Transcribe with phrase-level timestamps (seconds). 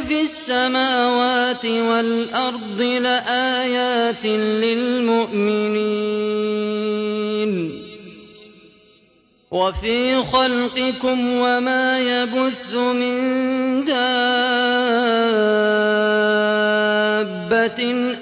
[0.00, 5.44] في السماوات والأرض لآيات للمؤمنين.
[9.50, 13.14] وفي خلقكم وما يبث من
[13.84, 14.04] دابة.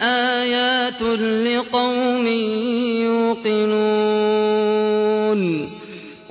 [0.03, 2.27] آيات لقوم
[3.03, 4.12] يوقنون.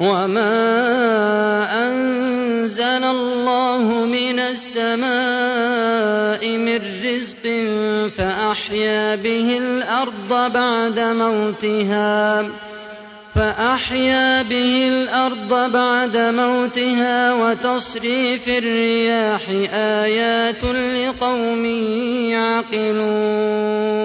[0.00, 5.06] وما أنزل الله من السماء
[6.56, 7.44] من رزق
[8.18, 12.44] فأحيا به الأرض بعد موتها
[13.34, 19.40] فأحيا به الأرض بعد موتها وتصريف الرياح
[19.74, 21.64] آيات لقوم
[22.84, 24.04] يعقلون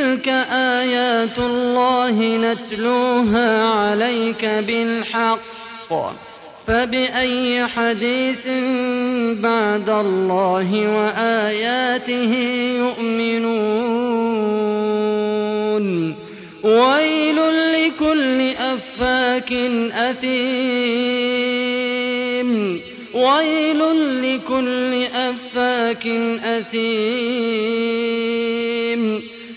[0.00, 5.40] تلك آيات الله نتلوها عليك بالحق
[6.66, 8.46] فبأي حديث
[9.42, 12.34] بعد الله وآياته
[12.78, 13.50] يؤمنون
[16.64, 17.36] ويل
[17.74, 19.52] لكل أفاك
[19.92, 21.30] أثيم
[23.14, 23.78] ويل
[24.22, 26.06] لكل أفاك
[26.44, 28.59] أثيم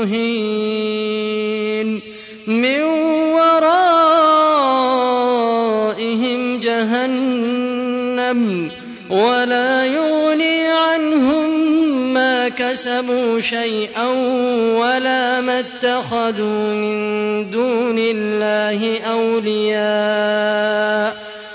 [0.00, 1.88] مهين
[2.46, 2.82] من
[3.36, 4.20] ورائهم
[6.60, 8.40] جهنم
[9.10, 11.50] ولا يغني عنهم
[12.14, 14.08] ما كسبوا شيئا
[14.78, 19.80] ولا ما اتخذوا من دون الله أولياء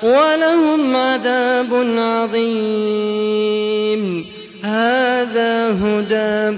[0.04, 3.26] ولهم عذاب عظيم.
[4.64, 6.58] هذا هدى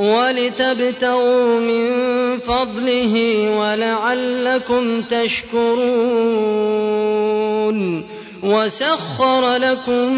[0.00, 1.90] ولتبتغوا من
[2.38, 6.20] فضله ولعلكم تشكرون
[8.42, 10.12] وسخر لكم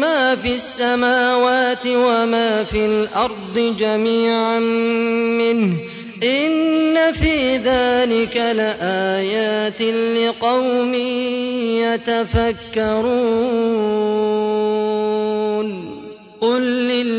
[0.00, 5.76] ما في السماوات وما في الأرض جميعا منه
[6.22, 10.94] إن في ذلك لآيات لقوم
[12.74, 14.45] يتفكرون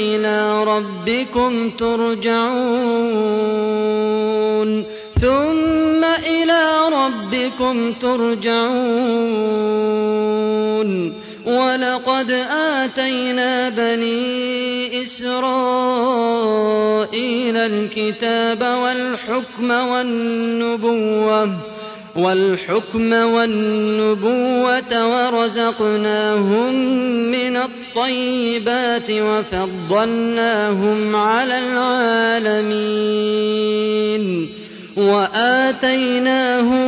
[0.00, 2.30] إلى ربكم ترجعون.
[5.20, 6.62] ثم إلى
[6.92, 9.70] ربكم ترجعون.
[11.46, 15.56] ولقد آتينا بني إسرائيل
[17.56, 21.56] الكتاب والحكم والنبوة
[22.16, 26.74] والحكم والنبوة ورزقناهم
[27.30, 30.36] من الطيبات وفضلناهم
[31.16, 33.00] على العالمين
[34.96, 36.80] وآتيناهم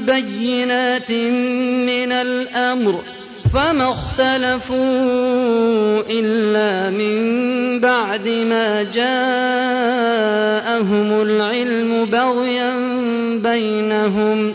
[0.00, 3.00] بينات من الأمر
[3.54, 4.76] فما اختلفوا
[6.10, 10.02] إلا من بعد ما جاءهم
[11.22, 12.74] العلم بغيا
[13.38, 14.54] بينهم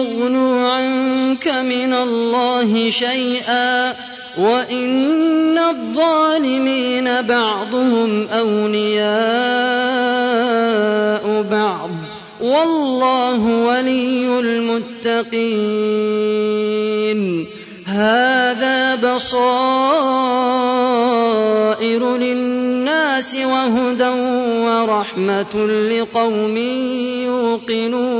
[0.00, 3.94] يغنوا عنك من الله شيئا
[4.38, 9.10] وإن الظالمين بعضهم أولياء
[11.50, 11.90] بعض
[12.40, 15.60] والله ولي المتقين
[17.86, 19.50] هذا بصائر
[22.16, 24.08] للناس وهدى
[24.64, 26.56] ورحمة لقوم
[27.26, 28.19] يوقنون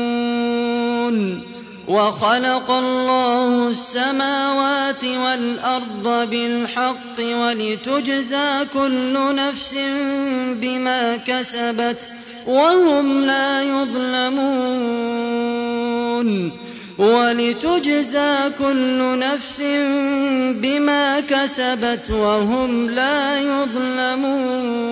[1.91, 9.75] وخلق الله السماوات والأرض بالحق ولتجزى كل نفس
[10.61, 11.97] بما كسبت
[12.47, 15.01] وهم لا يظلمون
[16.97, 19.61] ولتجزى كل نفس
[20.61, 24.91] بما كسبت وهم لا يظلمون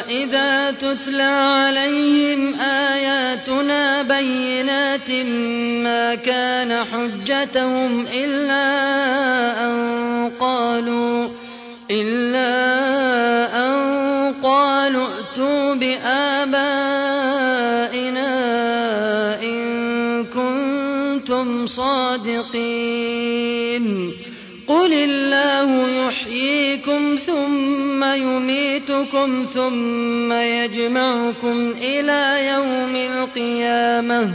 [0.00, 5.10] وإذا تتلى عليهم آياتنا بينات
[5.84, 8.64] ما كان حجتهم إلا
[9.64, 11.28] أن قالوا
[11.90, 12.46] إلا
[13.66, 16.70] أن قالوا ائتوا بآبائنا
[19.42, 22.50] إن كنتم صادقين
[24.70, 34.30] قل الله يحييكم ثم يميتكم ثم يجمعكم إلى يوم القيامة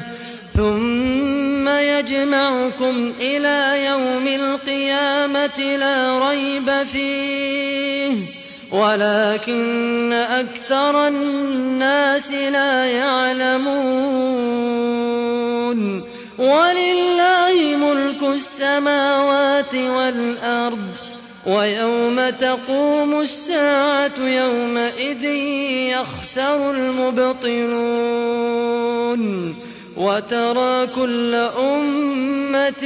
[0.56, 8.15] ثم يجمعكم إلى يوم القيامة لا ريب فيه
[8.72, 14.56] ولكن أكثر الناس لا يعلمون
[16.38, 20.88] ولله ملك السماوات والأرض
[21.48, 25.24] ويوم تقوم الساعة يومئذ
[25.94, 27.96] يخسر المبطلون.
[29.98, 32.84] وترى كل أمة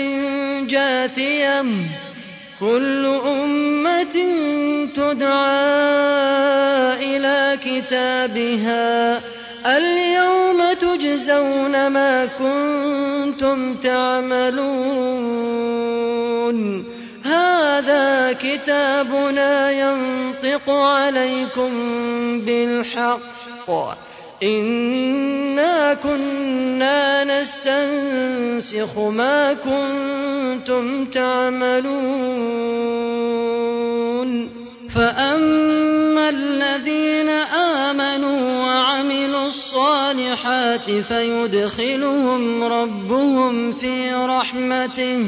[0.69, 1.65] جاثية
[2.59, 4.15] كل أمة
[4.95, 5.59] تدعى
[7.01, 9.21] إلى كتابها.
[9.65, 12.27] اليوم تجزون ما
[13.59, 15.39] كنتم تعملون.
[17.23, 21.71] هذا كتابنا ينطق عليكم
[22.41, 23.69] بالحق.
[24.43, 31.89] إنا كنا نستنسخ ما كنتم تعملون.
[34.99, 38.49] فأما الذين آمنوا
[39.49, 45.25] الصالحات فيدخلهم ربهم في رحمته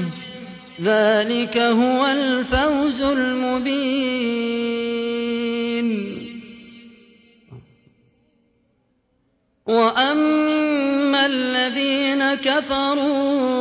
[0.83, 4.41] ذلك هو الفوز المبين
[9.65, 13.60] واما الذين كفروا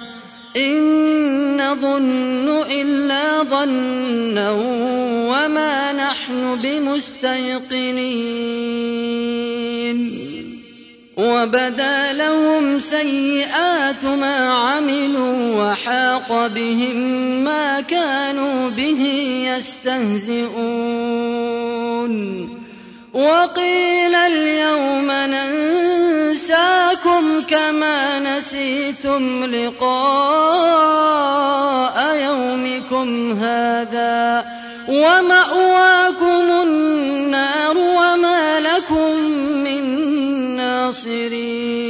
[0.57, 0.81] إن
[1.57, 4.51] نظن إلا ظنا
[5.31, 8.31] وما نحن بمستيقنين.
[11.17, 16.97] وبدا لهم سيئات ما عملوا وحاق بهم
[17.43, 19.01] ما كانوا به
[19.57, 21.30] يستهزئون.
[23.13, 26.71] وقيل اليوم ننساكم
[27.49, 31.01] كما نسيتم لقاء
[32.15, 34.45] يومكم هذا
[34.87, 39.15] ومأواكم النار وما لكم
[39.63, 39.83] من
[40.55, 41.81] ناصرين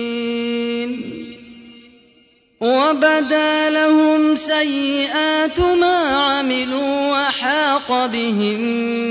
[2.61, 7.00] وبدا لهم سيئات ما عملوا
[7.91, 8.59] وحاق بهم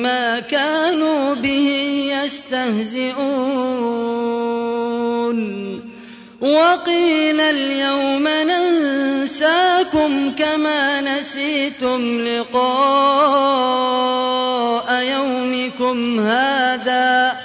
[0.03, 1.69] ما كانوا به
[2.25, 3.21] يستهزئون.
[6.41, 12.71] وقيل اليوم ننساكم كما نسيتم لقاء
[15.03, 17.37] يومكم هذا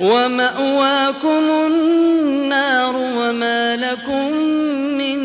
[0.00, 4.32] ومأواكم النار وما لكم
[4.98, 5.18] من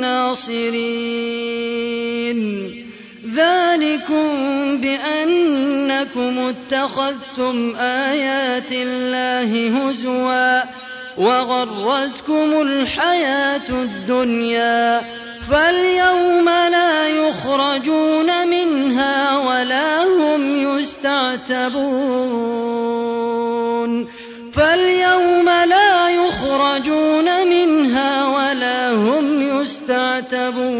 [0.00, 0.99] ناصرين.
[4.80, 10.62] بأنكم اتخذتم آيات الله هزوا
[11.18, 15.02] وغرتكم الحياة الدنيا
[15.50, 22.10] فاليوم لا يخرجون منها ولا هم يستعتبون
[24.54, 30.79] فاليوم لا يخرجون منها ولا هم يستعتبون